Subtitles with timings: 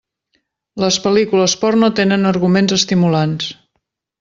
[0.83, 3.53] Les pel·lícules porno tenen arguments estimulants.